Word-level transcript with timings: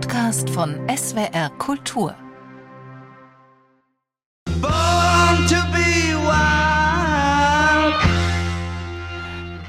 Podcast 0.00 0.48
von 0.50 0.76
SWR 0.88 1.50
Kultur. 1.58 2.14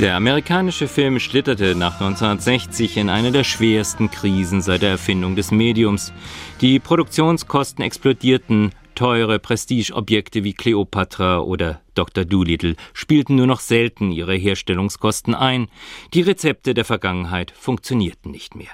Der 0.00 0.16
amerikanische 0.16 0.88
Film 0.88 1.20
schlitterte 1.20 1.76
nach 1.76 2.00
1960 2.00 2.96
in 2.96 3.08
eine 3.08 3.30
der 3.30 3.44
schwersten 3.44 4.10
Krisen 4.10 4.62
seit 4.62 4.82
der 4.82 4.90
Erfindung 4.90 5.36
des 5.36 5.52
Mediums. 5.52 6.12
Die 6.60 6.80
Produktionskosten 6.80 7.84
explodierten, 7.84 8.72
teure 8.96 9.38
Prestigeobjekte 9.38 10.42
wie 10.42 10.54
Cleopatra 10.54 11.38
oder 11.38 11.82
Dr. 11.94 12.24
Doolittle 12.24 12.74
spielten 12.94 13.36
nur 13.36 13.46
noch 13.46 13.60
selten 13.60 14.10
ihre 14.10 14.34
Herstellungskosten 14.34 15.36
ein, 15.36 15.68
die 16.14 16.22
Rezepte 16.22 16.74
der 16.74 16.84
Vergangenheit 16.84 17.52
funktionierten 17.52 18.32
nicht 18.32 18.56
mehr. 18.56 18.70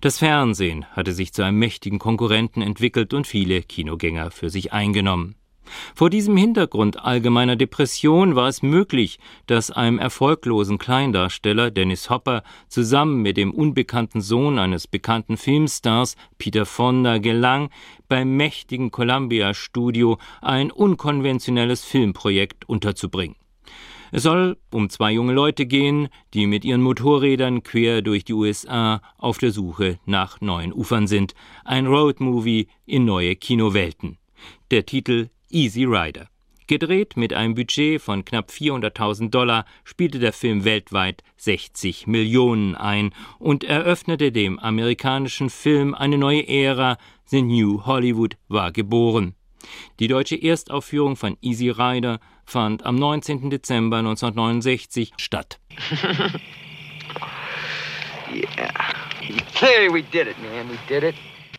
Das 0.00 0.18
Fernsehen 0.18 0.86
hatte 0.92 1.12
sich 1.12 1.32
zu 1.32 1.42
einem 1.42 1.58
mächtigen 1.58 1.98
Konkurrenten 1.98 2.62
entwickelt 2.62 3.14
und 3.14 3.26
viele 3.26 3.62
Kinogänger 3.62 4.30
für 4.30 4.50
sich 4.50 4.72
eingenommen. 4.72 5.36
Vor 5.94 6.10
diesem 6.10 6.36
Hintergrund 6.36 7.02
allgemeiner 7.02 7.56
Depression 7.56 8.36
war 8.36 8.48
es 8.48 8.62
möglich, 8.62 9.18
dass 9.46 9.70
einem 9.70 9.98
erfolglosen 9.98 10.78
Kleindarsteller 10.78 11.70
Dennis 11.70 12.10
Hopper 12.10 12.42
zusammen 12.68 13.22
mit 13.22 13.36
dem 13.36 13.52
unbekannten 13.52 14.20
Sohn 14.20 14.58
eines 14.58 14.86
bekannten 14.86 15.36
Filmstars 15.36 16.16
Peter 16.38 16.66
Fonda 16.66 17.18
gelang, 17.18 17.70
beim 18.08 18.36
mächtigen 18.36 18.90
Columbia 18.90 19.54
Studio 19.54 20.18
ein 20.42 20.70
unkonventionelles 20.70 21.84
Filmprojekt 21.84 22.68
unterzubringen. 22.68 23.36
Es 24.16 24.22
soll 24.22 24.58
um 24.70 24.90
zwei 24.90 25.10
junge 25.10 25.32
Leute 25.32 25.66
gehen, 25.66 26.08
die 26.34 26.46
mit 26.46 26.64
ihren 26.64 26.82
Motorrädern 26.82 27.64
quer 27.64 28.00
durch 28.00 28.24
die 28.24 28.32
USA 28.32 29.02
auf 29.18 29.38
der 29.38 29.50
Suche 29.50 29.98
nach 30.06 30.40
neuen 30.40 30.72
Ufern 30.72 31.08
sind. 31.08 31.34
Ein 31.64 31.88
Roadmovie 31.88 32.68
in 32.86 33.06
neue 33.06 33.34
Kinowelten. 33.34 34.18
Der 34.70 34.86
Titel 34.86 35.30
Easy 35.50 35.82
Rider. 35.82 36.28
Gedreht 36.68 37.16
mit 37.16 37.32
einem 37.32 37.56
Budget 37.56 38.00
von 38.00 38.24
knapp 38.24 38.50
400.000 38.50 39.30
Dollar 39.30 39.64
spielte 39.82 40.20
der 40.20 40.32
Film 40.32 40.64
weltweit 40.64 41.24
60 41.38 42.06
Millionen 42.06 42.76
ein 42.76 43.12
und 43.40 43.64
eröffnete 43.64 44.30
dem 44.30 44.60
amerikanischen 44.60 45.50
Film 45.50 45.92
eine 45.92 46.18
neue 46.18 46.46
Ära. 46.46 46.98
The 47.24 47.42
New 47.42 47.84
Hollywood 47.84 48.36
war 48.46 48.70
geboren. 48.70 49.34
Die 50.00 50.08
deutsche 50.08 50.36
Erstaufführung 50.36 51.16
von 51.16 51.36
Easy 51.40 51.70
Rider 51.70 52.20
fand 52.44 52.84
am 52.84 52.96
19. 52.96 53.50
Dezember 53.50 53.98
1969 53.98 55.12
statt. 55.16 55.60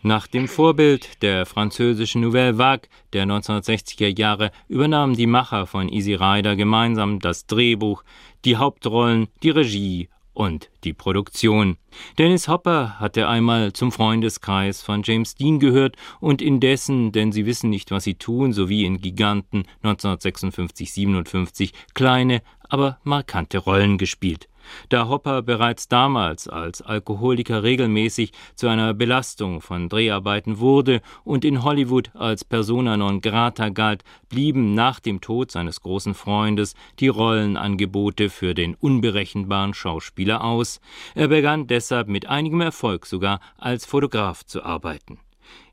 Nach 0.03 0.27
dem 0.27 0.47
Vorbild 0.47 1.23
der 1.23 1.47
französischen 1.47 2.21
Nouvelle 2.21 2.57
Vague 2.59 2.87
der 3.13 3.25
1960er 3.25 4.15
Jahre 4.17 4.51
übernahmen 4.67 5.15
die 5.15 5.25
Macher 5.25 5.65
von 5.65 5.89
Easy 5.89 6.13
Rider 6.13 6.55
gemeinsam 6.55 7.19
das 7.19 7.47
Drehbuch, 7.47 8.03
die 8.45 8.57
Hauptrollen, 8.57 9.27
die 9.41 9.49
Regie 9.49 10.09
und 10.35 10.69
die 10.83 10.93
Produktion. 10.93 11.77
Dennis 12.19 12.47
Hopper 12.47 12.99
hatte 12.99 13.27
einmal 13.27 13.73
zum 13.73 13.91
Freundeskreis 13.91 14.83
von 14.83 15.01
James 15.03 15.33
Dean 15.35 15.59
gehört 15.59 15.95
und 16.19 16.41
indessen, 16.41 17.11
denn 17.11 17.31
sie 17.31 17.45
wissen 17.47 17.71
nicht, 17.71 17.89
was 17.89 18.03
sie 18.03 18.15
tun, 18.15 18.53
sowie 18.53 18.85
in 18.85 19.01
Giganten 19.01 19.65
1956-57 19.83 21.71
kleine, 21.95 22.43
aber 22.69 22.99
markante 23.03 23.57
Rollen 23.57 23.97
gespielt. 23.97 24.47
Da 24.89 25.07
Hopper 25.07 25.41
bereits 25.41 25.87
damals 25.87 26.47
als 26.47 26.81
Alkoholiker 26.81 27.63
regelmäßig 27.63 28.31
zu 28.55 28.67
einer 28.67 28.93
Belastung 28.93 29.61
von 29.61 29.89
Dreharbeiten 29.89 30.59
wurde 30.59 31.01
und 31.23 31.45
in 31.45 31.63
Hollywood 31.63 32.11
als 32.15 32.43
persona 32.43 32.97
non 32.97 33.21
grata 33.21 33.69
galt, 33.69 34.03
blieben 34.29 34.73
nach 34.73 34.99
dem 34.99 35.21
Tod 35.21 35.51
seines 35.51 35.81
großen 35.81 36.13
Freundes 36.13 36.75
die 36.99 37.07
Rollenangebote 37.07 38.29
für 38.29 38.53
den 38.53 38.75
unberechenbaren 38.75 39.73
Schauspieler 39.73 40.43
aus. 40.43 40.79
Er 41.13 41.27
begann 41.27 41.67
deshalb 41.67 42.07
mit 42.07 42.27
einigem 42.27 42.61
Erfolg 42.61 43.05
sogar 43.05 43.39
als 43.57 43.85
Fotograf 43.85 44.45
zu 44.45 44.63
arbeiten. 44.63 45.19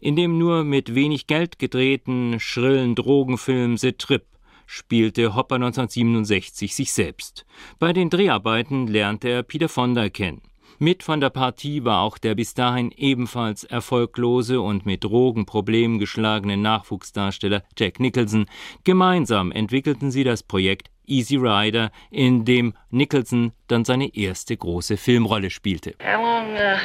In 0.00 0.17
dem 0.17 0.38
nur 0.38 0.65
mit 0.65 0.94
wenig 0.94 1.27
Geld 1.27 1.59
gedrehten, 1.59 2.38
schrillen 2.41 2.94
Drogenfilm 2.94 3.77
The 3.77 3.93
Trip 3.93 4.25
spielte 4.67 5.34
Hopper 5.34 5.56
1967 5.56 6.75
sich 6.75 6.93
selbst. 6.93 7.45
Bei 7.78 7.93
den 7.93 8.11
Dreharbeiten 8.11 8.87
lernte 8.87 9.28
er 9.28 9.43
Peter 9.43 9.69
Fonda 9.69 10.09
kennen. 10.09 10.43
Mit 10.78 11.05
von 11.05 11.21
der 11.21 11.31
Partie 11.31 11.84
war 11.84 12.00
auch 12.00 12.19
der 12.19 12.34
bis 12.34 12.55
dahin 12.55 12.91
ebenfalls 12.97 13.62
erfolglose 13.62 14.61
und 14.61 14.84
mit 14.84 15.05
Drogenproblemen 15.05 16.00
geschlagene 16.00 16.56
Nachwuchsdarsteller 16.56 17.62
Jack 17.78 18.00
Nicholson. 18.00 18.47
Gemeinsam 18.83 19.53
entwickelten 19.53 20.11
sie 20.11 20.25
das 20.25 20.43
Projekt 20.43 20.89
Easy 21.06 21.37
Rider, 21.37 21.91
in 22.11 22.44
dem 22.44 22.75
Nicholson 22.91 23.53
dann 23.69 23.84
seine 23.84 24.15
erste 24.15 24.56
große 24.56 24.97
Filmrolle 24.97 25.50
spielte. 25.50 25.94
How 26.00 26.21
long, 26.21 26.56
uh, 26.56 26.79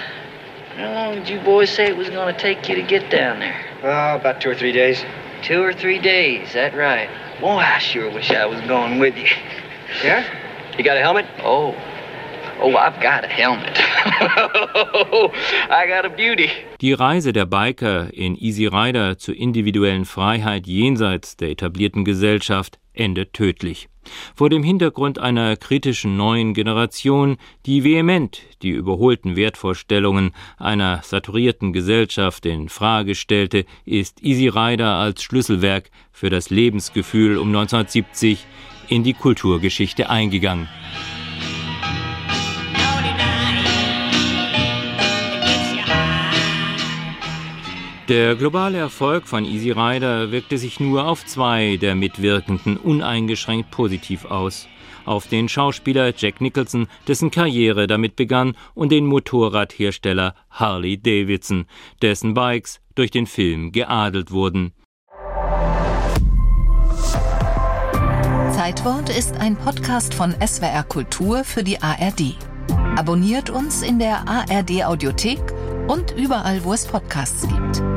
how 0.77 0.93
long 0.93 1.15
did 1.15 1.29
you 1.29 1.39
boys 1.41 1.73
say 1.73 1.89
it 1.89 1.97
was 1.97 2.09
going 2.09 2.31
to 2.31 2.39
take 2.39 2.69
you 2.69 2.75
to 2.75 2.87
get 2.87 3.09
down 3.11 3.39
there? 3.39 3.55
Oh, 3.83 4.19
about 4.19 4.41
two 4.41 4.51
or 4.51 4.55
three 4.55 4.73
days. 4.73 5.03
Two 5.41 5.63
or 5.63 5.73
three 5.73 5.99
days, 5.99 6.53
that 6.53 6.75
right. 6.75 7.09
Boy, 7.39 7.59
I 7.59 7.77
sure 7.79 8.09
wish 8.11 8.31
I 8.31 8.45
was 8.47 8.59
going 8.61 8.99
with 8.99 9.15
you. 9.15 9.27
Yeah? 10.03 10.23
You 10.75 10.83
got 10.83 10.97
a 10.97 11.01
helmet? 11.01 11.27
Oh. 11.43 11.75
Oh, 12.59 12.75
I've 12.75 12.99
got 12.99 13.23
a 13.23 13.27
helmet. 13.27 13.77
I 15.69 15.85
got 15.87 16.05
a 16.05 16.09
beauty. 16.09 16.49
Die 16.81 16.93
Reise 16.93 17.31
der 17.33 17.45
Biker 17.45 18.09
in 18.11 18.35
Easy 18.35 18.65
Rider 18.65 19.19
zur 19.19 19.35
individuellen 19.35 20.05
Freiheit 20.05 20.65
jenseits 20.65 21.37
der 21.37 21.49
etablierten 21.49 22.03
Gesellschaft 22.03 22.79
endet 22.93 23.33
tödlich. 23.33 23.87
Vor 24.35 24.49
dem 24.49 24.63
Hintergrund 24.63 25.19
einer 25.19 25.55
kritischen 25.55 26.17
neuen 26.17 26.53
Generation, 26.53 27.37
die 27.65 27.83
vehement 27.83 28.41
die 28.61 28.69
überholten 28.69 29.35
Wertvorstellungen 29.35 30.31
einer 30.57 31.01
saturierten 31.03 31.73
Gesellschaft 31.73 32.45
in 32.45 32.69
Frage 32.69 33.15
stellte, 33.15 33.65
ist 33.85 34.23
Easy 34.23 34.47
Rider 34.47 34.95
als 34.95 35.21
Schlüsselwerk 35.23 35.89
für 36.11 36.29
das 36.29 36.49
Lebensgefühl 36.49 37.37
um 37.37 37.47
1970 37.47 38.45
in 38.89 39.03
die 39.03 39.13
Kulturgeschichte 39.13 40.09
eingegangen. 40.09 40.67
Der 48.07 48.35
globale 48.35 48.77
Erfolg 48.77 49.27
von 49.27 49.43
Easy 49.43 49.71
Rider 49.71 50.31
wirkte 50.31 50.57
sich 50.57 50.79
nur 50.79 51.05
auf 51.05 51.25
zwei 51.25 51.75
der 51.75 51.93
Mitwirkenden 51.93 52.77
uneingeschränkt 52.77 53.69
positiv 53.69 54.23
aus. 54.23 54.69
Auf 55.03 55.27
den 55.27 55.49
Schauspieler 55.49 56.13
Jack 56.15 56.39
Nicholson, 56.39 56.87
dessen 57.05 57.31
Karriere 57.31 57.85
damit 57.85 58.15
begann, 58.15 58.55
und 58.75 58.93
den 58.93 59.05
Motorradhersteller 59.05 60.35
Harley 60.49 60.97
Davidson, 60.97 61.65
dessen 62.01 62.33
Bikes 62.33 62.79
durch 62.95 63.11
den 63.11 63.27
Film 63.27 63.73
geadelt 63.73 64.31
wurden. 64.31 64.71
Zeitwort 68.53 69.09
ist 69.09 69.35
ein 69.35 69.57
Podcast 69.57 70.13
von 70.13 70.33
SWR 70.45 70.83
Kultur 70.83 71.43
für 71.43 71.63
die 71.63 71.81
ARD. 71.81 72.37
Abonniert 72.95 73.49
uns 73.49 73.81
in 73.81 73.99
der 73.99 74.27
ARD 74.29 74.85
Audiothek 74.85 75.41
und 75.87 76.11
überall, 76.17 76.63
wo 76.63 76.73
es 76.73 76.85
Podcasts 76.85 77.47
gibt. 77.47 77.96